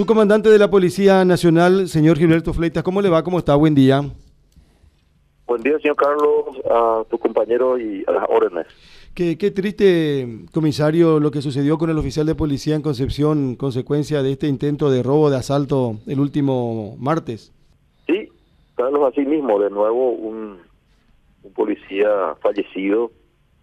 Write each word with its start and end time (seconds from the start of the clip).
Su 0.00 0.06
comandante 0.06 0.48
de 0.48 0.60
la 0.60 0.70
Policía 0.70 1.24
Nacional, 1.24 1.88
señor 1.88 2.18
Gilberto 2.18 2.54
Fleitas, 2.54 2.84
¿cómo 2.84 3.02
le 3.02 3.08
va? 3.08 3.24
¿Cómo 3.24 3.40
está? 3.40 3.56
Buen 3.56 3.74
día. 3.74 4.00
Buen 5.44 5.60
día, 5.60 5.76
señor 5.80 5.96
Carlos, 5.96 6.44
a 6.70 7.02
tu 7.10 7.18
compañero 7.18 7.76
y 7.80 8.04
a 8.06 8.12
las 8.12 8.24
órdenes. 8.28 8.68
Qué, 9.12 9.36
qué 9.36 9.50
triste, 9.50 10.46
comisario, 10.54 11.18
lo 11.18 11.32
que 11.32 11.42
sucedió 11.42 11.78
con 11.78 11.90
el 11.90 11.98
oficial 11.98 12.26
de 12.26 12.36
policía 12.36 12.76
en 12.76 12.82
Concepción, 12.82 13.56
consecuencia 13.56 14.22
de 14.22 14.30
este 14.30 14.46
intento 14.46 14.88
de 14.88 15.02
robo, 15.02 15.30
de 15.30 15.38
asalto 15.38 15.96
el 16.06 16.20
último 16.20 16.94
martes. 17.00 17.52
Sí, 18.06 18.28
Carlos, 18.76 19.02
así 19.12 19.26
mismo, 19.26 19.58
de 19.58 19.70
nuevo 19.70 20.12
un, 20.12 20.58
un 21.42 21.52
policía 21.54 22.36
fallecido 22.40 23.10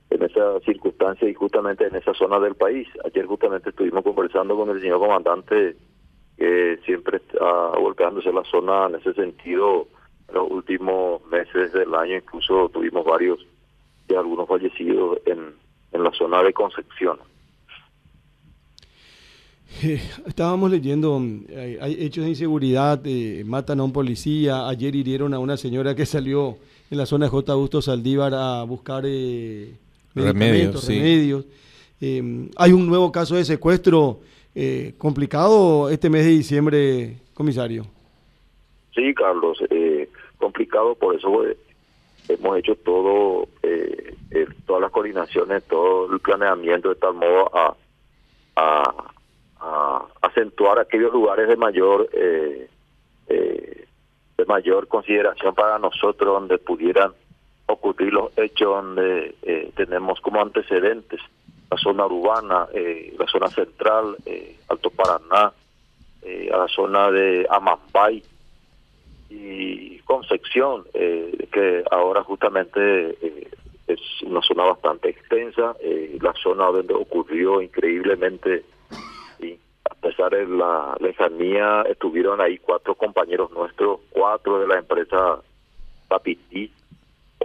en 0.10 0.22
esa 0.22 0.60
circunstancia 0.66 1.30
y 1.30 1.34
justamente 1.34 1.88
en 1.88 1.96
esa 1.96 2.14
zona 2.14 2.42
del 2.42 2.56
país. 2.56 2.90
Ayer 3.06 3.26
justamente 3.26 3.70
estuvimos 3.70 4.04
conversando 4.04 4.58
con 4.58 4.70
el 4.70 4.82
señor 4.82 5.00
comandante 5.00 5.78
que 6.46 6.80
siempre 6.86 7.18
está 7.18 7.72
volcándose 7.80 8.32
la 8.32 8.44
zona 8.44 8.88
en 8.88 8.96
ese 8.96 9.14
sentido 9.14 9.88
en 10.28 10.36
los 10.36 10.52
últimos 10.52 11.26
meses 11.26 11.74
del 11.74 11.94
año, 11.96 12.18
incluso 12.18 12.70
tuvimos 12.70 13.04
varios 13.04 13.40
de 14.08 14.16
algunos 14.16 14.48
fallecidos 14.48 15.20
en, 15.26 15.56
en 15.92 16.04
la 16.04 16.12
zona 16.12 16.44
de 16.44 16.54
Concepción. 16.54 17.18
Eh, 19.82 20.00
estábamos 20.28 20.70
leyendo, 20.70 21.20
eh, 21.50 21.80
hay 21.82 21.98
hechos 22.00 22.24
de 22.24 22.30
inseguridad, 22.30 23.02
eh, 23.06 23.44
matan 23.46 23.80
a 23.80 23.84
un 23.84 23.92
policía, 23.92 24.68
ayer 24.68 24.96
hirieron 24.96 25.34
a 25.34 25.40
una 25.40 25.58
señora 25.58 25.96
que 25.96 26.06
salió 26.06 26.58
en 26.92 26.98
la 27.00 27.08
zona 27.08 27.26
de 27.26 27.32
J. 27.32 27.52
Augusto 27.52 27.82
Saldívar 27.82 28.34
a 28.36 28.64
buscar 28.64 29.04
eh, 29.08 29.74
Remedios, 30.14 30.82
sí. 30.82 30.94
remedios. 30.94 31.46
Eh, 32.00 32.50
hay 32.56 32.72
un 32.72 32.88
nuevo 32.88 33.12
caso 33.12 33.36
de 33.36 33.44
secuestro 33.44 34.20
eh, 34.56 34.94
complicado 34.98 35.90
este 35.90 36.10
mes 36.10 36.24
de 36.24 36.32
diciembre, 36.32 37.18
comisario. 37.34 37.86
Sí, 38.94 39.14
Carlos, 39.14 39.62
eh, 39.70 40.10
complicado, 40.38 40.96
por 40.96 41.16
eso 41.16 41.46
eh, 41.46 41.58
hemos 42.30 42.58
hecho 42.58 42.76
todo, 42.76 43.48
eh, 43.62 44.16
todas 44.66 44.82
las 44.82 44.92
coordinaciones, 44.92 45.64
todo 45.64 46.12
el 46.14 46.20
planeamiento 46.22 46.90
de 46.90 46.96
tal 46.96 47.16
modo 47.16 47.52
a, 47.54 47.76
a, 48.56 49.12
a 49.60 50.06
acentuar 50.22 50.80
aquellos 50.80 51.12
lugares 51.12 51.48
de 51.50 51.58
mayor 51.58 52.10
eh, 52.14 52.70
de 53.28 54.46
mayor 54.46 54.88
consideración 54.88 55.56
para 55.56 55.80
nosotros 55.80 56.34
donde 56.34 56.58
pudieran 56.58 57.12
ocurrir 57.66 58.14
los 58.14 58.38
hechos 58.38 58.76
donde 58.76 59.34
tenemos 59.76 60.20
como 60.22 60.42
antecedentes 60.42 61.20
la 61.70 61.78
zona 61.78 62.06
urbana, 62.06 62.68
eh, 62.74 63.14
la 63.18 63.28
zona 63.28 63.48
central, 63.50 64.16
eh, 64.26 64.58
Alto 64.68 64.90
Paraná, 64.90 65.52
eh, 66.22 66.50
a 66.54 66.58
la 66.58 66.68
zona 66.68 67.12
de 67.12 67.46
Amambay 67.50 68.24
y 69.30 70.00
Concepción, 70.00 70.86
eh, 70.94 71.48
que 71.52 71.84
ahora 71.90 72.24
justamente 72.24 73.10
eh, 73.22 73.50
es 73.88 74.00
una 74.24 74.42
zona 74.42 74.64
bastante 74.64 75.10
extensa, 75.10 75.76
eh, 75.82 76.18
la 76.22 76.34
zona 76.34 76.66
donde 76.66 76.94
ocurrió 76.94 77.62
increíblemente, 77.62 78.64
y 79.40 79.58
a 79.90 79.96
pesar 79.96 80.32
de 80.32 80.48
la 80.48 80.96
lejanía, 81.00 81.84
estuvieron 81.84 82.42
ahí 82.42 82.58
cuatro 82.60 82.96
compañeros 82.96 83.52
nuestros, 83.52 84.00
cuatro 84.12 84.60
de 84.60 84.68
la 84.68 84.80
empresa 84.80 85.40
Papití, 86.08 86.72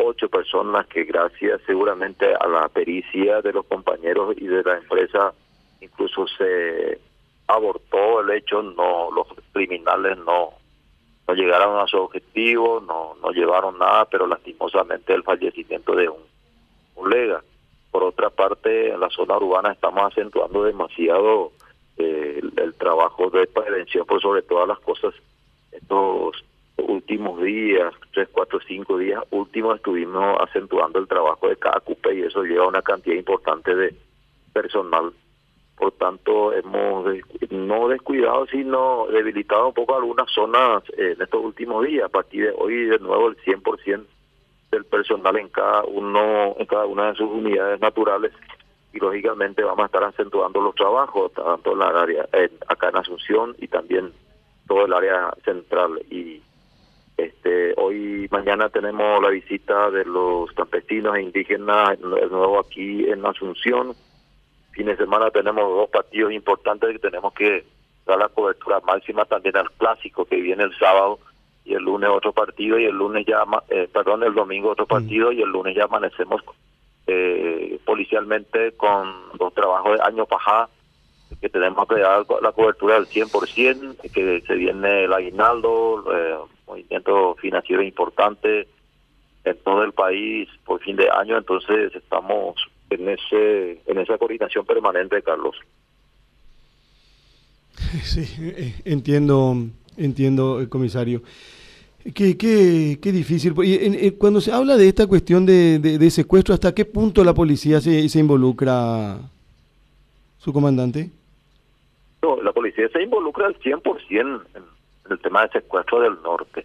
ocho 0.05 0.29
personas 0.29 0.87
que 0.87 1.05
gracias 1.05 1.61
seguramente 1.67 2.35
a 2.35 2.47
la 2.49 2.69
pericia 2.69 3.41
de 3.43 3.53
los 3.53 3.67
compañeros 3.67 4.35
y 4.37 4.47
de 4.47 4.63
la 4.63 4.79
empresa 4.79 5.33
incluso 5.81 6.27
se 6.27 7.01
abortó 7.47 8.21
el 8.21 8.31
hecho, 8.31 8.63
no 8.63 9.11
los 9.11 9.27
criminales 9.53 10.19
no 10.19 10.51
no 11.27 11.35
llegaron 11.35 11.79
a 11.79 11.87
su 11.87 11.97
objetivo, 11.97 12.81
no 12.81 13.15
no 13.23 13.31
llevaron 13.31 13.79
nada, 13.79 14.05
pero 14.07 14.27
lastimosamente 14.27 15.15
el 15.15 15.23
fallecimiento 15.23 15.95
de 15.95 16.09
un 16.09 16.23
colega. 16.95 17.43
Por 17.91 18.05
otra 18.05 18.31
parte, 18.31 18.93
en 18.93 19.01
la 19.01 19.11
zona 19.11 19.37
urbana 19.37 19.73
estamos 19.73 20.13
acentuando 20.13 20.63
demasiado 20.63 21.53
eh, 21.99 22.41
el, 22.41 22.53
el 22.57 22.75
trabajo 22.75 23.31
de 23.31 23.47
prevención 23.47 24.07
por 24.07 24.21
sobre 24.21 24.43
todas 24.43 24.69
las 24.69 24.79
cosas. 24.81 25.15
Estos 25.73 26.45
últimos 26.87 27.41
días, 27.43 27.93
tres, 28.13 28.29
cuatro, 28.33 28.59
cinco 28.67 28.99
días 28.99 29.23
últimos, 29.31 29.77
estuvimos 29.77 30.39
acentuando 30.41 30.99
el 30.99 31.09
trabajo 31.09 31.49
de 31.49 31.57
cada 31.57 31.81
CUPE 31.81 32.15
y 32.15 32.23
eso 32.23 32.43
lleva 32.43 32.67
una 32.69 32.83
cantidad 32.83 33.17
importante 33.17 33.75
de 33.75 33.95
personal. 34.53 35.13
Por 35.77 35.93
tanto, 35.93 36.53
hemos 36.53 37.07
no 37.51 37.89
descuidado, 37.89 38.47
sino 38.49 39.07
debilitado 39.07 39.69
un 39.69 39.75
poco 39.75 39.97
algunas 39.97 40.31
zonas 40.31 40.83
eh, 40.99 41.15
en 41.17 41.23
estos 41.23 41.43
últimos 41.43 41.87
días. 41.87 42.05
A 42.05 42.09
partir 42.11 42.45
de 42.47 42.55
hoy, 42.59 42.85
de 42.85 42.99
nuevo, 42.99 43.29
el 43.29 43.37
100% 43.39 44.05
del 44.71 44.85
personal 44.85 45.37
en 45.37 45.49
cada 45.49 45.83
uno 45.85 46.55
en 46.59 46.67
cada 46.67 46.87
una 46.87 47.09
de 47.11 47.17
sus 47.17 47.29
unidades 47.29 47.81
naturales 47.81 48.33
y 48.93 48.99
lógicamente 48.99 49.65
vamos 49.65 49.83
a 49.83 49.87
estar 49.87 50.05
acentuando 50.05 50.61
los 50.61 50.75
trabajos 50.77 51.33
tanto 51.33 51.73
en 51.73 51.79
la 51.81 51.89
área 51.89 52.29
en- 52.33 52.53
acá 52.69 52.89
en 52.91 52.97
Asunción 52.97 53.57
y 53.59 53.67
también 53.67 54.13
todo 54.69 54.85
el 54.85 54.93
área 54.93 55.33
central 55.45 56.01
y 56.11 56.41
este 57.25 57.75
hoy 57.77 58.29
mañana 58.31 58.69
tenemos 58.69 59.23
la 59.23 59.31
visita 59.31 59.91
de 59.91 60.05
los 60.05 60.51
campesinos 60.53 61.17
e 61.17 61.23
indígenas 61.23 61.99
de 61.99 62.27
nuevo 62.29 62.61
aquí 62.61 63.05
en 63.09 63.25
Asunción. 63.25 63.95
Fin 64.73 64.87
de 64.87 64.97
semana 64.97 65.31
tenemos 65.31 65.65
dos 65.65 65.91
partidos 65.91 66.33
importantes 66.33 66.91
que 66.93 66.99
tenemos 66.99 67.33
que 67.35 67.65
dar 68.07 68.19
la 68.19 68.29
cobertura 68.29 68.81
máxima 68.81 69.25
también 69.25 69.57
al 69.57 69.71
clásico 69.73 70.25
que 70.25 70.37
viene 70.37 70.65
el 70.65 70.77
sábado 70.79 71.19
y 71.65 71.75
el 71.75 71.83
lunes 71.83 72.11
otro 72.11 72.33
partido 72.33 72.79
y 72.79 72.85
el 72.85 72.97
lunes 72.97 73.27
ya 73.27 73.45
eh, 73.69 73.89
perdón 73.93 74.23
el 74.23 74.35
domingo 74.35 74.71
otro 74.71 74.87
partido 74.87 75.31
y 75.33 75.43
el 75.43 75.51
lunes 75.51 75.77
ya 75.77 75.85
amanecemos 75.85 76.43
eh, 77.07 77.79
policialmente 77.85 78.73
con 78.73 79.13
los 79.39 79.53
trabajos 79.53 79.99
de 79.99 80.05
año 80.05 80.27
pasado 80.27 80.71
que 81.41 81.49
tenemos 81.49 81.87
que 81.89 82.01
dar 82.01 82.27
la 82.43 82.53
cobertura 82.53 82.95
del 82.97 83.07
100%, 83.07 83.97
que 84.13 84.43
se 84.47 84.55
viene 84.55 85.05
el 85.05 85.13
aguinaldo, 85.13 86.05
eh, 86.13 86.37
movimiento 86.71 87.35
financiero 87.37 87.83
importante 87.83 88.67
en 89.45 89.57
todo 89.65 89.83
el 89.85 89.93
país 89.93 90.49
por 90.65 90.81
fin 90.81 90.97
de 90.97 91.09
año, 91.11 91.37
entonces 91.39 91.95
estamos 91.95 92.57
en 92.91 93.09
ese 93.09 93.81
en 93.87 93.99
esa 93.99 94.19
coordinación 94.19 94.65
permanente, 94.67 95.23
Carlos. 95.23 95.57
Sí, 98.03 98.25
eh, 98.41 98.75
entiendo, 98.85 99.57
entiendo, 99.97 100.61
eh, 100.61 100.69
comisario. 100.69 101.23
Qué, 102.15 102.37
qué, 102.37 102.99
qué 103.03 103.13
difícil. 103.13 103.55
Y, 103.63 103.75
en- 103.85 103.95
en- 103.95 104.11
cuando 104.17 104.41
se 104.41 104.53
habla 104.53 104.77
de 104.77 104.89
esta 104.89 105.07
cuestión 105.07 105.45
de, 105.47 105.79
de- 105.79 105.99
de 105.99 106.11
secuestro, 106.11 106.55
¿hasta 106.55 106.75
qué 106.75 106.85
punto 106.85 107.23
la 107.25 107.35
policía 107.35 107.81
se, 107.81 108.09
se 108.09 108.19
involucra, 108.19 109.19
su 110.39 110.53
comandante? 110.53 111.11
No, 112.23 112.41
la 112.43 112.53
policía 112.53 112.89
se 112.93 113.03
involucra 113.03 113.47
al 113.47 113.59
100% 113.61 114.43
en, 114.55 114.63
en 115.11 115.15
el 115.15 115.19
tema 115.23 115.43
de 115.43 115.49
secuestro 115.61 116.01
del 116.01 116.21
norte. 116.23 116.65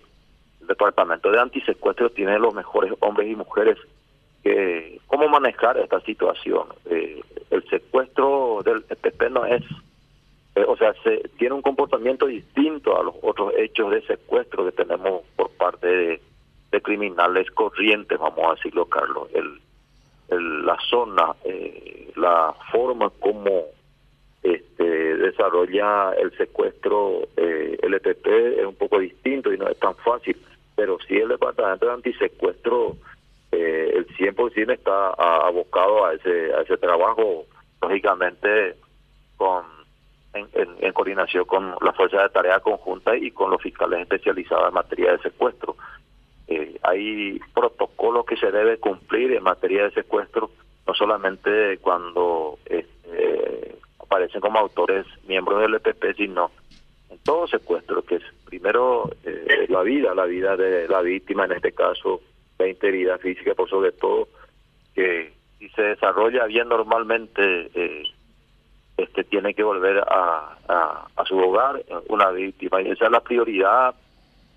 El 0.61 0.67
departamento 0.67 1.31
de 1.31 1.39
antisecuestro 1.39 2.09
tiene 2.11 2.37
los 2.39 2.53
mejores 2.53 2.93
hombres 2.99 3.29
y 3.29 3.35
mujeres 3.35 3.77
que 4.43 4.99
cómo 5.07 5.27
manejar 5.27 5.77
esta 5.79 5.99
situación. 6.01 6.67
Eh, 6.85 7.21
el 7.49 7.67
secuestro 7.67 8.61
del 8.63 8.85
EPP 8.89 9.29
no 9.31 9.45
es, 9.45 9.63
eh, 10.55 10.63
o 10.67 10.77
sea, 10.77 10.93
se 11.03 11.17
tiene 11.37 11.55
un 11.55 11.61
comportamiento 11.63 12.27
distinto 12.27 12.99
a 12.99 13.03
los 13.03 13.15
otros 13.23 13.53
hechos 13.57 13.91
de 13.91 14.01
secuestro 14.03 14.65
que 14.65 14.71
tenemos 14.71 15.23
por 15.35 15.49
parte 15.51 15.87
de, 15.87 16.21
criminales 16.83 17.49
corrientes, 17.51 18.19
vamos 18.19 18.45
a 18.45 18.55
decirlo, 18.55 18.85
Carlos. 18.85 19.29
El- 19.33 19.61
la 20.27 20.77
zona, 20.89 21.33
eh, 21.45 22.11
la 22.17 22.53
forma 22.71 23.09
como 23.21 23.63
este, 24.43 25.04
desarrolla 25.25 26.13
el 26.13 26.35
secuestro 26.37 27.27
eh, 27.37 27.77
EPP 27.81 28.27
es 28.59 28.65
un 28.65 28.75
poco 28.75 28.99
distinto 28.99 29.51
y 29.53 29.57
no 29.57 29.67
es 29.67 29.77
tan 29.79 29.95
fácil, 29.95 30.35
pero 30.75 30.97
sí 31.07 31.15
el 31.17 31.29
departamento 31.29 31.85
de 31.85 31.93
antisecuestro 31.93 32.97
eh, 33.51 33.93
el 33.95 34.07
100% 34.17 34.71
está 34.73 35.09
a- 35.09 35.47
abocado 35.47 36.05
a 36.05 36.13
ese 36.13 36.53
a 36.53 36.61
ese 36.61 36.77
trabajo, 36.77 37.45
lógicamente 37.81 38.75
con 39.37 39.63
en, 40.33 40.91
coordinación 40.93 41.45
con 41.45 41.75
la 41.81 41.93
Fuerza 41.93 42.21
de 42.21 42.29
Tarea 42.29 42.59
Conjunta 42.59 43.15
y 43.15 43.31
con 43.31 43.51
los 43.51 43.61
fiscales 43.61 44.01
especializados 44.01 44.67
en 44.67 44.73
materia 44.73 45.11
de 45.13 45.19
secuestro. 45.19 45.77
Eh, 46.47 46.77
hay 46.83 47.39
protocolos 47.53 48.25
que 48.25 48.35
se 48.35 48.51
debe 48.51 48.77
cumplir 48.77 49.31
en 49.31 49.43
materia 49.43 49.83
de 49.85 49.91
secuestro, 49.91 50.49
no 50.85 50.93
solamente 50.93 51.77
cuando 51.79 52.59
este, 52.65 53.24
aparecen 54.15 54.39
como 54.39 54.59
autores 54.59 55.05
miembros 55.27 55.61
del 55.61 55.75
EPP, 55.75 56.15
sino 56.15 56.49
en 57.09 57.17
todo 57.19 57.47
secuestro, 57.47 58.01
que 58.03 58.15
es 58.15 58.23
primero 58.45 59.11
eh, 59.25 59.65
la 59.67 59.81
vida, 59.81 60.15
la 60.15 60.25
vida 60.25 60.55
de 60.55 60.87
la 60.87 61.01
víctima, 61.01 61.45
en 61.45 61.51
este 61.51 61.73
caso 61.73 62.21
la 62.57 62.67
integridad 62.67 63.19
física, 63.19 63.53
por 63.53 63.69
sobre 63.69 63.91
todo, 63.91 64.29
que 64.93 65.33
si 65.59 65.67
se 65.69 65.81
desarrolla 65.81 66.45
bien 66.45 66.69
normalmente, 66.69 67.69
eh, 67.73 68.03
este 68.95 69.25
tiene 69.25 69.53
que 69.53 69.63
volver 69.63 69.99
a, 70.07 70.57
a, 70.69 71.25
su 71.25 71.37
hogar 71.37 71.83
una 72.07 72.31
víctima 72.31 72.81
y 72.81 72.91
esa 72.91 73.05
es 73.05 73.11
la 73.11 73.19
prioridad 73.19 73.93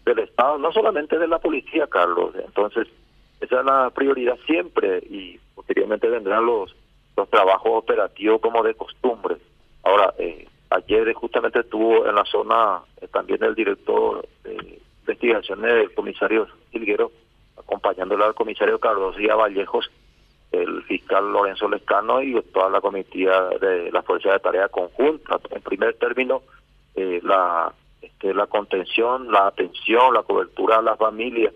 del 0.05 0.21
Estado, 0.21 0.59
no 0.59 0.71
solamente 0.71 1.19
de 1.19 1.27
la 1.27 1.41
policía, 1.41 1.89
Carlos. 1.89 2.33
Entonces, 2.37 2.87
esa 3.41 3.59
es 3.59 3.67
la 3.67 3.91
prioridad 3.91 4.39
siempre 4.47 4.99
y 4.99 5.41
posteriormente 5.57 6.09
vendrán 6.09 6.47
los, 6.47 6.73
los 7.19 7.29
trabajos 7.29 7.73
operativos 7.75 8.41
como 8.41 8.63
de 8.63 8.75
costumbre. 8.75 9.37
Ahora, 9.89 10.13
eh, 10.19 10.47
ayer 10.69 11.15
justamente 11.15 11.61
estuvo 11.61 12.07
en 12.07 12.15
la 12.15 12.25
zona 12.27 12.81
eh, 13.01 13.09
también 13.09 13.43
el 13.43 13.55
director 13.55 14.29
de 14.45 14.83
investigaciones 15.01 15.73
del 15.73 15.95
comisario 15.95 16.47
Silguero, 16.71 17.11
acompañándole 17.57 18.23
al 18.25 18.35
comisario 18.35 18.79
Carlos 18.79 19.17
Díaz 19.17 19.39
Vallejos, 19.39 19.91
el 20.53 20.83
fiscal 20.83 21.33
Lorenzo 21.33 21.71
Lescano 21.71 22.21
y 22.23 22.39
toda 22.53 22.69
la 22.69 22.83
comitiva 22.83 23.49
de 23.59 23.91
la 23.91 24.03
Fuerza 24.03 24.33
de 24.33 24.41
Tarea 24.41 24.69
Conjunta. 24.69 25.41
En 25.51 25.63
primer 25.63 25.95
término, 25.95 26.43
eh, 26.95 27.21
la, 27.23 27.73
este, 28.03 28.35
la 28.35 28.47
contención, 28.47 29.33
la 29.33 29.47
atención, 29.47 30.13
la 30.13 30.23
cobertura 30.23 30.77
a 30.77 30.83
las 30.83 30.99
familias, 30.99 31.55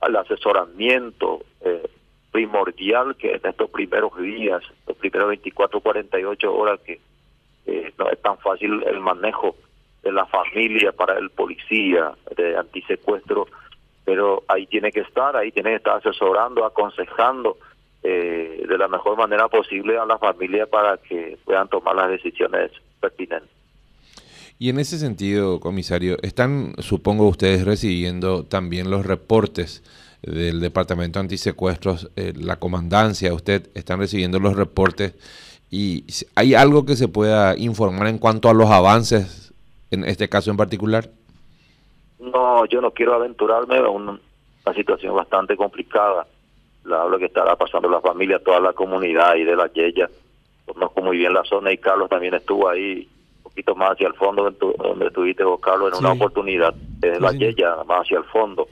al 0.00 0.16
asesoramiento 0.16 1.40
eh, 1.60 1.86
primordial 2.32 3.14
que 3.16 3.34
en 3.34 3.40
estos 3.44 3.68
primeros 3.68 4.16
días, 4.16 4.62
los 4.86 4.96
primeros 4.96 5.28
24, 5.28 5.80
48 5.80 6.54
horas 6.54 6.80
que 6.80 6.98
no 7.98 8.10
es 8.10 8.20
tan 8.20 8.38
fácil 8.38 8.82
el 8.84 9.00
manejo 9.00 9.56
de 10.02 10.12
la 10.12 10.26
familia 10.26 10.92
para 10.92 11.18
el 11.18 11.30
policía 11.30 12.12
de 12.36 12.56
antisecuestro, 12.56 13.46
pero 14.04 14.42
ahí 14.48 14.66
tiene 14.66 14.92
que 14.92 15.00
estar, 15.00 15.36
ahí 15.36 15.50
tiene 15.50 15.70
que 15.70 15.76
estar 15.76 15.96
asesorando, 15.96 16.64
aconsejando, 16.64 17.56
eh, 18.02 18.64
de 18.68 18.78
la 18.78 18.86
mejor 18.86 19.16
manera 19.16 19.48
posible 19.48 19.96
a 19.96 20.04
la 20.04 20.18
familia 20.18 20.66
para 20.66 20.98
que 20.98 21.38
puedan 21.44 21.68
tomar 21.68 21.96
las 21.96 22.10
decisiones 22.10 22.70
pertinentes. 23.00 23.48
Y 24.58 24.68
en 24.68 24.78
ese 24.78 24.98
sentido, 24.98 25.58
comisario, 25.58 26.16
están, 26.22 26.74
supongo, 26.78 27.26
ustedes 27.26 27.64
recibiendo 27.64 28.44
también 28.44 28.90
los 28.90 29.04
reportes 29.04 29.82
del 30.22 30.60
Departamento 30.60 31.18
Antisecuestros, 31.18 32.10
eh, 32.16 32.32
la 32.36 32.56
comandancia, 32.56 33.34
usted, 33.34 33.68
están 33.74 33.98
recibiendo 33.98 34.38
los 34.38 34.56
reportes 34.56 35.14
y 35.74 36.04
hay 36.36 36.54
algo 36.54 36.86
que 36.86 36.94
se 36.94 37.08
pueda 37.08 37.58
informar 37.58 38.06
en 38.06 38.18
cuanto 38.18 38.48
a 38.48 38.54
los 38.54 38.70
avances 38.70 39.52
en 39.90 40.04
este 40.04 40.28
caso 40.28 40.52
en 40.52 40.56
particular. 40.56 41.10
No, 42.20 42.64
yo 42.66 42.80
no 42.80 42.92
quiero 42.92 43.14
aventurarme 43.14 43.78
a 43.78 43.88
una 43.88 44.20
situación 44.72 45.16
bastante 45.16 45.56
complicada 45.56 46.26
lo 46.84 47.18
que 47.18 47.24
estará 47.24 47.56
pasando 47.56 47.88
la 47.88 48.00
familia, 48.00 48.38
toda 48.38 48.60
la 48.60 48.72
comunidad 48.72 49.34
y 49.34 49.42
de 49.42 49.56
la 49.56 49.66
Yeya. 49.72 50.08
Conozco 50.64 51.02
muy 51.02 51.18
bien 51.18 51.32
la 51.32 51.42
zona 51.42 51.72
y 51.72 51.78
Carlos 51.78 52.08
también 52.08 52.34
estuvo 52.34 52.68
ahí 52.68 53.08
un 53.38 53.42
poquito 53.42 53.74
más 53.74 53.92
hacia 53.92 54.06
el 54.06 54.14
fondo 54.14 54.50
donde 54.50 55.06
estuviste 55.06 55.42
vos, 55.42 55.58
Carlos, 55.60 55.92
en 55.92 55.98
una 55.98 56.12
oportunidad, 56.12 56.72
de 56.74 57.18
la 57.18 57.32
Yeya, 57.32 57.76
más 57.86 58.02
hacia 58.02 58.18
el 58.18 58.24
fondo. 58.24 58.68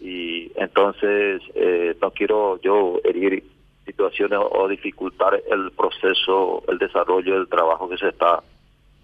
Y 0.00 0.50
entonces 0.56 1.42
eh, 1.54 1.94
no 2.00 2.10
quiero 2.12 2.58
yo 2.62 2.98
herir 3.04 3.44
situaciones 3.90 4.38
o 4.40 4.68
dificultar 4.68 5.34
el 5.50 5.72
proceso, 5.72 6.62
el 6.68 6.78
desarrollo 6.78 7.34
del 7.34 7.48
trabajo 7.48 7.88
que 7.88 7.98
se 7.98 8.08
está 8.08 8.42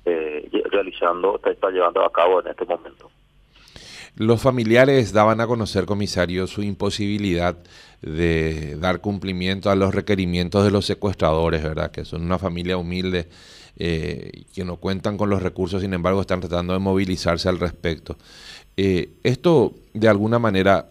eh, 0.05 0.49
realizando, 0.71 1.41
se 1.43 1.51
está 1.51 1.71
llevando 1.71 2.05
a 2.05 2.13
cabo 2.13 2.41
en 2.41 2.49
este 2.49 2.65
momento. 2.65 3.11
Los 4.17 4.41
familiares 4.41 5.13
daban 5.13 5.41
a 5.41 5.47
conocer, 5.47 5.85
comisario, 5.85 6.47
su 6.47 6.63
imposibilidad 6.63 7.57
de 8.01 8.77
dar 8.77 9.01
cumplimiento 9.01 9.71
a 9.71 9.75
los 9.75 9.95
requerimientos 9.95 10.65
de 10.65 10.71
los 10.71 10.87
secuestradores, 10.87 11.63
¿verdad? 11.63 11.91
Que 11.91 12.05
son 12.05 12.23
una 12.23 12.39
familia 12.39 12.79
humilde 12.79 13.29
eh, 13.79 14.45
que 14.55 14.65
no 14.65 14.77
cuentan 14.77 15.19
con 15.19 15.29
los 15.29 15.43
recursos, 15.43 15.83
sin 15.83 15.93
embargo, 15.93 16.23
están 16.23 16.41
tratando 16.41 16.73
de 16.73 16.79
movilizarse 16.79 17.49
al 17.49 17.59
respecto. 17.59 18.17
Eh, 18.79 19.11
esto, 19.23 19.75
de 19.93 20.09
alguna 20.09 20.39
manera, 20.39 20.87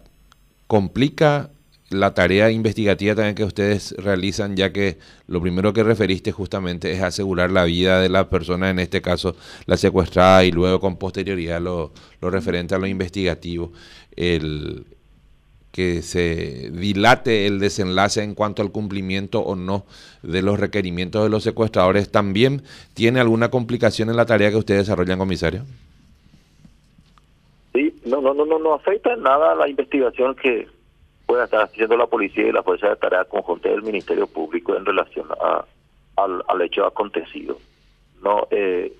complica 0.66 1.50
la 1.90 2.14
tarea 2.14 2.50
investigativa 2.50 3.14
también 3.14 3.34
que 3.34 3.44
ustedes 3.44 3.94
realizan, 3.98 4.56
ya 4.56 4.72
que 4.72 4.98
lo 5.28 5.40
primero 5.40 5.72
que 5.72 5.84
referiste 5.84 6.32
justamente 6.32 6.92
es 6.92 7.02
asegurar 7.02 7.50
la 7.50 7.64
vida 7.64 8.00
de 8.00 8.08
la 8.08 8.28
persona, 8.28 8.70
en 8.70 8.78
este 8.78 9.02
caso 9.02 9.36
la 9.66 9.76
secuestrada, 9.76 10.44
y 10.44 10.50
luego 10.50 10.80
con 10.80 10.96
posterioridad 10.96 11.60
lo, 11.60 11.92
lo 12.20 12.30
referente 12.30 12.74
a 12.74 12.78
lo 12.78 12.86
investigativo, 12.86 13.72
el 14.16 14.84
que 15.70 16.00
se 16.00 16.70
dilate 16.72 17.46
el 17.46 17.60
desenlace 17.60 18.22
en 18.22 18.34
cuanto 18.34 18.62
al 18.62 18.72
cumplimiento 18.72 19.40
o 19.40 19.54
no 19.54 19.84
de 20.22 20.40
los 20.40 20.58
requerimientos 20.58 21.22
de 21.22 21.28
los 21.28 21.42
secuestradores, 21.44 22.10
¿también 22.10 22.62
tiene 22.94 23.20
alguna 23.20 23.50
complicación 23.50 24.08
en 24.08 24.16
la 24.16 24.24
tarea 24.24 24.50
que 24.50 24.56
ustedes 24.56 24.80
desarrollan, 24.80 25.18
comisario? 25.18 25.64
Sí, 27.74 27.94
no, 28.06 28.22
no, 28.22 28.32
no, 28.32 28.46
no, 28.46 28.58
no 28.58 28.72
afecta 28.72 29.14
nada 29.16 29.52
a 29.52 29.54
la 29.54 29.68
investigación 29.68 30.34
que 30.36 30.66
pueda 31.26 31.44
estar 31.44 31.62
haciendo 31.62 31.96
la 31.96 32.06
policía 32.06 32.46
y 32.46 32.52
la 32.52 32.62
fuerza 32.62 32.88
de 32.88 32.96
tarea 32.96 33.24
conjunta 33.24 33.68
del 33.68 33.82
Ministerio 33.82 34.26
Público 34.26 34.76
en 34.76 34.84
relación 34.84 35.26
a, 35.40 35.64
al, 36.16 36.62
hecho 36.62 36.86
acontecido. 36.86 37.58
No, 38.22 38.46
eh, 38.50 38.92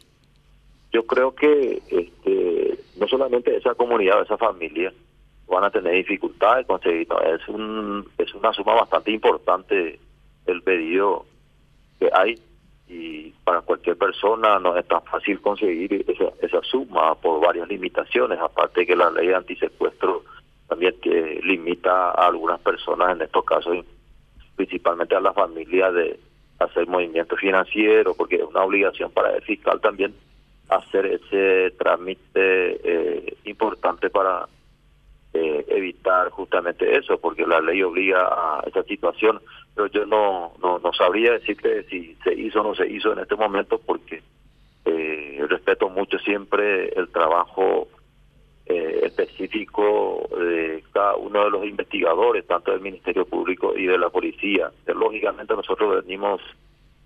yo 0.93 1.07
creo 1.07 1.35
que 1.35 1.83
este, 1.89 2.79
no 2.99 3.07
solamente 3.09 3.57
esa 3.57 3.75
comunidad, 3.75 4.23
esa 4.23 4.37
familia 4.37 4.93
van 5.47 5.65
a 5.65 5.71
tener 5.71 5.95
dificultades 5.95 6.67
de 6.67 6.73
conseguir, 6.73 7.09
es 7.27 7.49
un 7.49 8.05
es 8.19 8.35
una 8.35 8.53
suma 8.53 8.75
bastante 8.75 9.13
importante 9.13 9.99
el 10.47 10.63
pedido 10.63 11.25
que 12.01 12.11
hay 12.13 12.39
y 12.89 13.31
para 13.45 13.63
cualquier 13.63 13.97
persona 13.97 14.59
no 14.59 14.77
es 14.77 14.87
tan 14.87 15.03
fácil 15.03 15.41
conseguir 15.41 16.05
esa, 16.09 16.33
esa 16.41 16.61
suma 16.63 17.15
por 17.17 17.41
varias 17.41 17.69
limitaciones, 17.69 18.39
aparte 18.39 18.87
que 18.87 18.97
la 18.97 19.11
ley 19.11 19.29
de 19.29 19.35
antisecuestro 19.35 20.25
también 20.69 20.95
que 21.01 21.41
limita 21.43 22.11
a 22.11 22.27
algunas 22.27 22.61
personas, 22.61 23.17
en 23.17 23.23
estos 23.23 23.45
casos 23.45 23.85
principalmente 24.57 25.15
a 25.15 25.21
la 25.21 25.33
familia, 25.33 25.93
de 25.93 26.19
hacer 26.59 26.87
movimientos 26.87 27.39
financieros, 27.39 28.17
porque 28.17 28.37
es 28.37 28.43
una 28.43 28.65
obligación 28.65 29.11
para 29.11 29.37
el 29.37 29.43
fiscal 29.43 29.81
también 29.81 30.15
hacer 30.69 31.07
ese 31.07 31.73
trámite 31.79 32.81
eh, 32.83 33.37
importante 33.45 34.11
para 34.11 34.49
eh, 35.35 35.65
evitar 35.69 36.31
justamente 36.31 36.97
eso, 36.97 37.19
porque 37.19 37.47
la 37.47 37.61
ley 37.61 37.83
obliga 37.83 38.27
a 38.27 38.65
esa 38.67 38.83
situación, 38.85 39.41
pero 39.75 39.89
yo 39.89 40.07
no, 40.07 40.55
no, 40.63 40.79
no 40.79 40.93
sabría 40.95 41.33
decirte 41.33 41.85
si 41.85 42.17
se 42.25 42.33
hizo 42.35 42.63
o 42.63 42.65
no 42.65 42.75
se 42.75 42.89
hizo 42.89 43.13
en 43.13 43.19
este 43.19 43.37
momento, 43.37 43.79
porque 43.85 44.23
eh, 44.87 45.45
respeto 45.49 45.89
mucho 45.89 46.19
siempre 46.19 46.89
el 46.89 47.09
trabajo 47.09 47.89
eh, 48.67 49.01
específico 49.05 50.29
de 50.37 50.83
cada 50.93 51.17
uno 51.17 51.45
de 51.45 51.51
los 51.51 51.65
investigadores, 51.65 52.47
tanto 52.47 52.73
del 52.73 52.81
Ministerio 52.81 53.25
Público 53.25 53.77
y 53.77 53.87
de 53.87 53.97
la 53.97 54.11
policía. 54.11 54.71
lógicamente 54.87 55.55
nosotros 55.55 56.05
venimos 56.05 56.41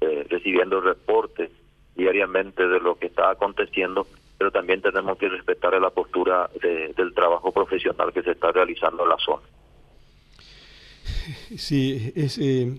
eh, 0.01 0.27
recibiendo 0.29 0.81
reportes 0.81 1.51
diariamente 1.95 2.67
de 2.67 2.81
lo 2.81 2.95
que 2.95 3.09
está 3.09 3.31
aconteciendo, 3.31 4.07
pero 4.39 4.51
también 4.51 4.81
tenemos 4.81 5.19
que 5.19 5.29
respetar 5.29 5.79
la 5.81 5.91
postura 5.91 6.49
del 6.63 7.13
trabajo 7.15 7.53
profesional 7.53 8.11
que 8.13 8.23
se 8.23 8.31
está 8.31 8.51
realizando 8.53 9.03
en 9.03 9.09
la 9.11 9.19
zona. 9.19 9.43
Sí, 11.57 12.13
es, 12.17 12.39
eh, 12.39 12.73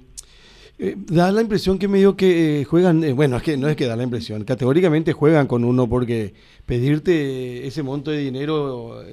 eh, 0.80 0.96
da 0.98 1.32
la 1.32 1.42
impresión 1.42 1.78
que 1.78 1.88
medio 1.88 2.16
que 2.16 2.62
eh, 2.62 2.64
juegan, 2.66 3.04
eh, 3.04 3.14
bueno, 3.14 3.38
es 3.38 3.44
que 3.44 3.58
no 3.58 3.68
es 3.68 3.76
que 3.76 3.86
da 3.86 3.96
la 3.96 4.04
impresión, 4.04 4.44
categóricamente 4.44 5.14
juegan 5.14 5.48
con 5.48 5.64
uno 5.64 5.88
porque 5.88 6.34
pedirte 6.66 7.68
ese 7.68 7.84
monto 7.84 8.12
de 8.12 8.20
dinero 8.20 9.04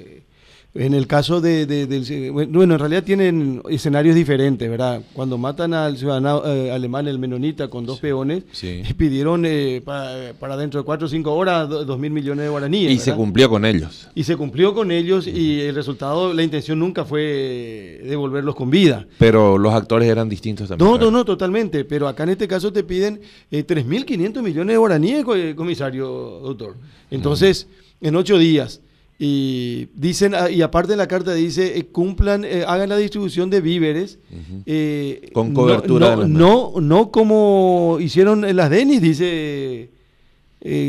en 0.74 0.94
el 0.94 1.06
caso 1.06 1.40
de, 1.40 1.66
del... 1.66 2.30
Bueno, 2.30 2.62
en 2.62 2.78
realidad 2.78 3.02
tienen 3.02 3.62
escenarios 3.70 4.14
diferentes, 4.14 4.68
¿verdad? 4.68 5.02
Cuando 5.14 5.38
matan 5.38 5.72
al 5.72 5.96
ciudadano 5.96 6.42
eh, 6.44 6.70
alemán, 6.70 7.08
el 7.08 7.18
menonita, 7.18 7.68
con 7.68 7.86
dos 7.86 8.00
peones, 8.00 8.44
pidieron 8.96 9.44
eh, 9.46 9.82
para, 9.84 10.56
dentro 10.56 10.80
de 10.80 10.84
cuatro 10.84 11.06
o 11.06 11.10
cinco 11.10 11.34
horas 11.34 11.68
dos 11.68 11.98
mil 11.98 12.12
millones 12.12 12.44
de 12.44 12.50
guaraníes. 12.50 12.92
Y 12.92 12.98
se 12.98 13.14
cumplió 13.14 13.48
con 13.48 13.64
ellos. 13.64 14.08
Y 14.14 14.24
se 14.24 14.36
cumplió 14.36 14.74
con 14.74 14.92
ellos 14.92 15.26
y 15.26 15.60
el 15.62 15.74
resultado, 15.74 16.34
la 16.34 16.42
intención 16.42 16.78
nunca 16.78 17.04
fue 17.04 18.00
devolverlos 18.04 18.54
con 18.54 18.70
vida. 18.70 19.06
Pero 19.18 19.56
los 19.56 19.72
actores 19.72 20.08
eran 20.08 20.28
distintos 20.28 20.68
también. 20.68 20.90
No, 20.90 20.98
no, 20.98 21.10
no, 21.10 21.24
totalmente. 21.24 21.84
Pero 21.86 22.08
acá 22.08 22.24
en 22.24 22.30
este 22.30 22.46
caso 22.46 22.72
te 22.72 22.84
piden 22.84 23.20
eh, 23.50 23.66
3.500 23.66 24.42
millones 24.42 24.74
de 24.74 24.78
guaraníes, 24.78 25.24
comisario, 25.56 26.06
doctor. 26.42 26.76
Entonces, 27.10 27.66
en 28.00 28.14
ocho 28.16 28.38
días 28.38 28.80
y 29.20 29.86
dicen, 29.94 30.34
ah, 30.34 30.48
y 30.48 30.62
aparte 30.62 30.92
en 30.92 30.98
la 30.98 31.08
carta 31.08 31.34
dice, 31.34 31.76
eh, 31.76 31.86
cumplan, 31.88 32.44
eh, 32.44 32.64
hagan 32.66 32.88
la 32.88 32.96
distribución 32.96 33.50
de 33.50 33.60
víveres. 33.60 34.20
Eh, 34.64 35.30
Con 35.32 35.52
cobertura. 35.52 36.14
No, 36.14 36.26
no, 36.26 36.80
no, 36.80 37.10
como 37.10 37.98
hicieron 38.00 38.44
en 38.44 38.56
las 38.56 38.70
DENIS, 38.70 39.02
dice 39.02 39.90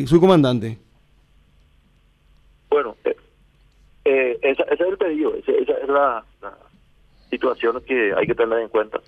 su 0.05 0.19
comandante. 0.19 0.77
Bueno, 2.69 2.95
ese 4.03 4.63
es 4.69 4.79
el 4.79 4.97
pedido, 4.97 5.33
esa, 5.35 5.51
es 5.51 5.87
la, 5.87 6.23
situación 7.31 7.81
que 7.85 8.13
hay 8.15 8.27
que 8.27 8.35
tener 8.35 8.59
en 8.59 8.69
cuenta. 8.69 8.99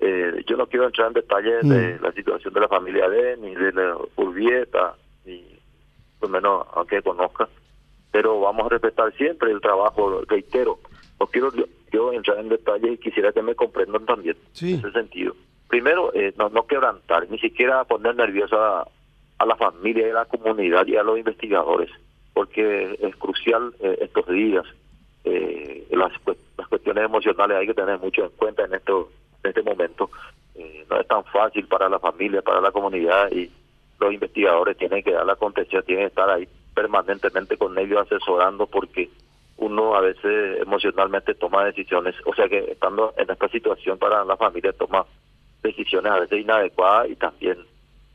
eh, 0.00 0.44
yo 0.46 0.56
no 0.56 0.66
quiero 0.66 0.86
entrar 0.86 1.08
en 1.08 1.14
detalles 1.14 1.68
de 1.68 1.98
mm. 1.98 2.02
la 2.02 2.12
situación 2.12 2.54
de 2.54 2.60
la 2.60 2.68
familia 2.68 3.08
de 3.08 3.36
ni 3.36 3.54
de 3.54 3.72
la 3.72 3.96
Urbieta, 4.16 4.94
ni 5.24 5.44
por 6.18 6.28
menos 6.28 6.66
aunque 6.74 7.02
conozca, 7.02 7.48
pero 8.10 8.40
vamos 8.40 8.66
a 8.66 8.70
respetar 8.70 9.12
siempre 9.14 9.50
el 9.50 9.60
trabajo, 9.60 10.22
reitero, 10.26 10.78
no 11.20 11.26
quiero 11.26 11.50
yo, 11.92 12.12
entrar 12.12 12.38
en 12.38 12.48
detalles 12.48 12.92
y 12.92 12.98
quisiera 12.98 13.32
que 13.32 13.42
me 13.42 13.54
comprendan 13.54 14.06
también 14.06 14.36
en 14.60 14.78
ese 14.78 14.92
sentido. 14.92 15.34
Primero, 15.68 16.12
eh, 16.14 16.32
no, 16.38 16.48
no 16.48 16.66
quebrantar, 16.66 17.28
ni 17.30 17.38
siquiera 17.38 17.84
poner 17.84 18.14
nerviosa 18.16 18.86
a, 19.38 19.46
la 19.46 19.56
familia 19.56 20.06
y 20.06 20.10
a 20.10 20.14
la 20.14 20.24
comunidad 20.24 20.86
y 20.86 20.96
a 20.96 21.02
los 21.02 21.18
investigadores, 21.18 21.90
porque 22.32 22.98
es 23.00 23.16
crucial 23.16 23.74
eh, 23.80 23.98
estos 24.00 24.26
días. 24.28 24.64
Eh, 25.24 25.86
las, 25.90 26.12
las 26.56 26.68
cuestiones 26.68 27.04
emocionales 27.04 27.58
hay 27.58 27.66
que 27.66 27.74
tener 27.74 27.98
mucho 27.98 28.24
en 28.24 28.30
cuenta 28.30 28.64
en, 28.64 28.74
esto, 28.74 29.10
en 29.42 29.50
este 29.50 29.62
momento. 29.62 30.10
no 30.88 31.00
es 31.00 31.06
tan 31.06 31.24
fácil 31.24 31.66
para 31.66 31.88
la 31.88 31.98
familia, 31.98 32.40
para 32.40 32.60
la 32.60 32.70
comunidad 32.70 33.30
y 33.30 33.50
los 34.00 34.12
investigadores 34.12 34.76
tienen 34.78 35.02
que 35.02 35.12
dar 35.12 35.26
la 35.26 35.36
contención, 35.36 35.82
tienen 35.84 36.04
que 36.04 36.08
estar 36.08 36.30
ahí 36.30 36.48
permanentemente 36.78 37.56
con 37.56 37.76
ellos 37.76 38.02
asesorando 38.02 38.68
porque 38.68 39.10
uno 39.56 39.96
a 39.96 40.00
veces 40.00 40.60
emocionalmente 40.62 41.34
toma 41.34 41.64
decisiones, 41.64 42.14
o 42.24 42.32
sea 42.36 42.48
que 42.48 42.58
estando 42.70 43.12
en 43.16 43.28
esta 43.28 43.48
situación 43.48 43.98
para 43.98 44.24
la 44.24 44.36
familia 44.36 44.72
toma 44.72 45.04
decisiones 45.60 46.12
a 46.12 46.20
veces 46.20 46.40
inadecuadas 46.40 47.10
y 47.10 47.16
también 47.16 47.58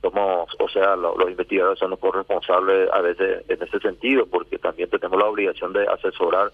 somos, 0.02 0.50
o 0.60 0.70
sea, 0.70 0.96
los 0.96 1.30
investigadores 1.30 1.78
son 1.78 1.90
los 1.90 2.00
corresponsables 2.00 2.90
a 2.94 3.02
veces 3.02 3.44
en 3.50 3.62
ese 3.62 3.80
sentido, 3.80 4.28
porque 4.28 4.58
también 4.58 4.90
tenemos 4.90 5.20
la 5.20 5.26
obligación 5.26 5.74
de 5.74 5.86
asesorar 5.86 6.54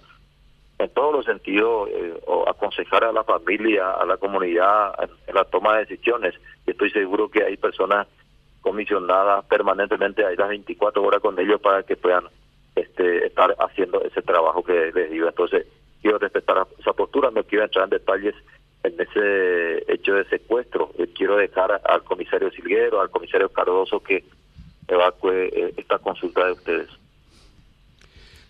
en 0.79 0.89
todos 0.89 1.13
los 1.13 1.25
sentidos 1.25 1.89
eh, 1.89 2.19
o 2.25 2.49
aconsejar 2.49 3.03
a 3.03 3.11
la 3.11 3.23
familia, 3.23 3.91
a 3.91 4.05
la 4.05 4.17
comunidad 4.17 4.95
en, 5.27 5.35
la 5.35 5.43
toma 5.45 5.75
de 5.75 5.85
decisiones. 5.85 6.33
Y 6.65 6.71
estoy 6.71 6.89
seguro 6.89 7.29
que 7.29 7.43
hay 7.43 7.57
personas 7.57 8.07
comisionadas 8.69 9.43
permanentemente 9.45 10.23
ahí 10.23 10.35
las 10.35 10.47
24 10.47 11.01
horas 11.01 11.21
con 11.21 11.39
ellos 11.39 11.59
para 11.59 11.81
que 11.81 11.95
puedan 11.95 12.25
este, 12.75 13.25
estar 13.25 13.55
haciendo 13.57 13.99
ese 14.03 14.21
trabajo 14.21 14.63
que 14.63 14.91
les 14.93 15.09
digo. 15.09 15.27
Entonces, 15.27 15.65
quiero 16.03 16.19
respetar 16.19 16.67
esa 16.77 16.93
postura, 16.93 17.31
no 17.31 17.43
quiero 17.43 17.63
entrar 17.63 17.85
en 17.85 17.89
detalles 17.89 18.35
en 18.83 18.93
ese 19.01 19.91
hecho 19.91 20.13
de 20.13 20.23
secuestro. 20.25 20.91
Eh, 20.99 21.07
quiero 21.15 21.35
dejar 21.35 21.81
al 21.83 22.03
comisario 22.03 22.51
Silguero, 22.51 23.01
al 23.01 23.09
comisario 23.09 23.49
Cardoso 23.49 24.01
que 24.01 24.23
evacue 24.87 25.47
eh, 25.47 25.73
esta 25.75 25.97
consulta 25.97 26.45
de 26.45 26.51
ustedes. 26.51 26.89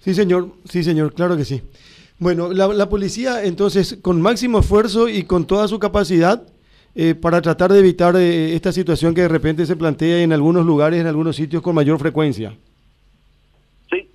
Sí, 0.01 0.13
señor, 0.13 0.49
sí, 0.65 0.83
señor, 0.83 1.13
claro 1.13 1.37
que 1.37 1.45
sí. 1.45 1.61
Bueno, 2.17 2.51
la, 2.51 2.67
la 2.67 2.89
policía 2.89 3.45
entonces 3.45 3.97
con 4.01 4.21
máximo 4.21 4.59
esfuerzo 4.59 5.07
y 5.07 5.23
con 5.23 5.47
toda 5.47 5.69
su 5.69 5.79
capacidad 5.79 6.43
eh, 6.95 7.15
para 7.15 7.41
tratar 7.41 7.71
de 7.71 7.79
evitar 7.79 8.15
esta 8.15 8.71
situación 8.71 9.13
que 9.13 9.21
de 9.21 9.27
repente 9.27 9.65
se 9.65 9.75
plantea 9.75 10.21
en 10.21 10.33
algunos 10.33 10.65
lugares, 10.65 10.99
en 10.99 11.07
algunos 11.07 11.35
sitios 11.35 11.61
con 11.61 11.75
mayor 11.75 11.99
frecuencia 11.99 12.53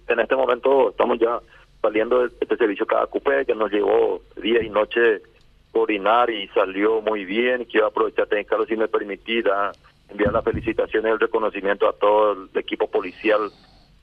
en 0.09 0.21
este 0.21 0.37
momento 0.37 0.91
estamos 0.91 1.19
ya 1.19 1.41
saliendo 1.83 2.21
de 2.21 2.33
este 2.41 2.57
servicio 2.57 2.87
cada 2.87 3.07
cupé 3.07 3.45
que 3.45 3.55
nos 3.55 3.71
llevó 3.71 4.23
día 4.41 4.63
y 4.63 4.71
noche 4.71 5.23
coordinar 5.73 6.31
y 6.31 6.49
salió 6.49 7.01
muy 7.03 7.25
bien. 7.25 7.65
Quiero 7.65 7.89
aprovechar, 7.89 8.29
Carlos, 8.47 8.69
si 8.69 8.77
me 8.77 8.89
permitida, 8.89 9.73
enviar 10.09 10.33
las 10.33 10.45
felicitaciones 10.45 11.11
y 11.11 11.13
el 11.13 11.21
reconocimiento 11.21 11.89
a 11.89 11.93
todo 11.93 12.33
el 12.33 12.59
equipo 12.59 12.89
policial 12.89 13.51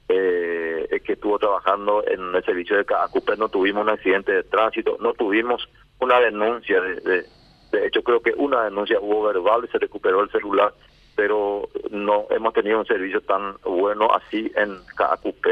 eh, 0.10 1.01
que 1.06 1.13
estuvo 1.13 1.40
trabajando 1.40 2.04
en 2.06 2.36
el 2.36 2.44
servicio 2.44 2.78
de 2.78 2.86
cada 2.86 3.08
cupé. 3.08 3.38
No 3.38 3.50
tuvimos 3.50 3.84
un 3.84 3.90
accidente 3.90 4.34
de 4.34 4.44
tránsito, 4.44 4.98
no 5.00 5.13
tuvimos 5.13 5.68
una 6.00 6.20
denuncia. 6.20 6.82
De, 6.82 6.96
de, 6.96 7.25
hecho, 7.74 8.04
creo 8.04 8.22
que 8.22 8.34
una 8.36 8.63
denuncia 8.63 9.00
hubo 9.00 9.24
verbal, 9.24 9.68
se 9.72 9.80
recuperó 9.80 10.22
el 10.22 10.30
celular 10.30 10.74
pero 11.16 11.70
no 11.92 12.25
hemos 12.30 12.54
tenido 12.54 12.80
un 12.80 12.86
servicio 12.86 13.22
tan 13.22 13.56
bueno 13.63 14.10
así 14.13 14.51
en 14.56 14.78
KQP 14.96 15.46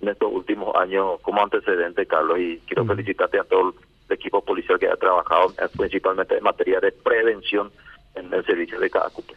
en 0.00 0.08
estos 0.08 0.32
últimos 0.32 0.76
años 0.76 1.20
como 1.22 1.42
antecedente, 1.42 2.06
Carlos, 2.06 2.38
y 2.38 2.58
quiero 2.66 2.84
felicitarte 2.84 3.40
a 3.40 3.44
todo 3.44 3.74
el 4.08 4.14
equipo 4.14 4.40
policial 4.44 4.78
que 4.78 4.88
ha 4.88 4.96
trabajado 4.96 5.52
principalmente 5.76 6.36
en 6.36 6.44
materia 6.44 6.78
de 6.80 6.92
prevención 6.92 7.70
en 8.14 8.32
el 8.32 8.44
servicio 8.44 8.78
de 8.78 8.90
KQP. 8.90 9.30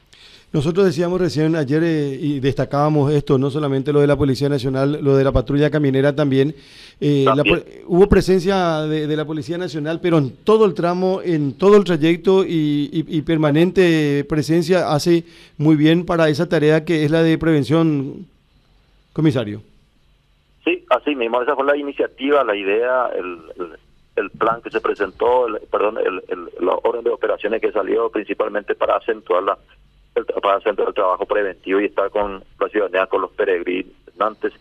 Nosotros 0.53 0.86
decíamos 0.86 1.22
recién 1.22 1.55
ayer 1.55 1.81
eh, 1.81 2.17
y 2.20 2.41
destacábamos 2.41 3.13
esto, 3.13 3.38
no 3.38 3.50
solamente 3.50 3.93
lo 3.93 4.01
de 4.01 4.08
la 4.08 4.17
Policía 4.17 4.50
Nacional, 4.50 5.00
lo 5.01 5.15
de 5.15 5.24
la 5.24 5.31
patrulla 5.31 5.70
caminera 5.70 6.13
también. 6.13 6.53
Eh, 7.00 7.25
hubo 7.88 8.10
presencia 8.10 8.81
de, 8.81 9.15
la 9.15 9.24
Policía 9.24 9.58
Nacional, 9.58 10.00
pero 10.01 10.17
en 10.17 10.36
todo 10.43 10.65
el 10.65 10.74
tramo, 10.74 11.22
en 11.24 11.58
todo 11.58 11.77
el 11.77 11.86
trayecto 11.86 12.43
y, 12.46 13.22
permanente 13.25 14.25
presencia 14.27 14.91
hace 14.91 15.24
muy 15.58 15.77
bien 15.77 16.05
para 16.05 16.27
esa 16.27 16.50
tarea 16.50 16.84
que 16.84 17.05
es 17.05 17.12
la 17.12 17.24
de 17.24 17.38
prevención, 17.38 18.25
comisario. 19.13 19.62
Sí, 20.65 20.84
así 20.89 21.15
mismo, 21.15 21.41
esa 21.41 21.55
fue 21.55 21.65
la 21.65 21.77
iniciativa, 21.77 22.43
la 22.43 22.58
idea, 22.58 23.10
el, 23.17 23.39
el, 24.17 24.29
plan 24.31 24.62
que 24.62 24.70
se 24.70 24.81
presentó, 24.81 25.48
perdón, 25.72 25.98
el, 25.98 26.50
la 26.60 26.74
orden 26.84 27.05
de 27.05 27.10
operaciones 27.10 27.62
que 27.62 27.72
salió 27.72 28.10
principalmente 28.10 28.75
para 28.75 28.98
acentuar 28.98 29.43
la 29.43 29.58
para 30.13 30.58
el 30.58 30.94
trabajo 30.94 31.25
preventivo 31.25 31.80
y 31.80 31.86
estar 31.86 32.10
con 32.10 32.44
la 32.60 32.70
ciudadanía, 32.70 33.08
con 33.08 33.22
los 33.22 33.32
peregrinantes, 33.32 34.53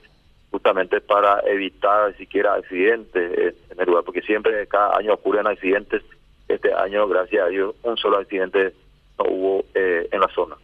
justamente 0.50 1.00
para 1.00 1.40
evitar 1.47 2.16
siquiera 2.16 2.54
accidentes 2.54 3.54
en 3.71 3.80
el 3.80 3.87
lugar, 3.87 4.04
porque 4.04 4.23
siempre 4.23 4.66
cada 4.66 4.97
año 4.97 5.14
ocurren 5.14 5.47
accidentes. 5.47 6.02
Este 6.49 6.73
año, 6.75 7.07
gracias 7.07 7.45
a 7.45 7.49
Dios, 7.49 7.75
un 7.85 7.97
solo 7.97 8.19
accidente 8.19 8.75
no 9.19 9.25
hubo 9.30 9.64
eh, 9.75 10.09
en 10.11 10.21
la 10.21 10.28
zona. 10.28 10.57